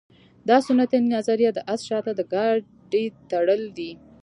دا 0.49 0.57
سنتي 0.67 0.97
نظریه 1.15 1.51
د 1.53 1.59
اس 1.73 1.81
شاته 1.89 2.11
د 2.15 2.21
ګاډۍ 2.33 3.05
تړل 3.29 3.61
دي 3.77 3.91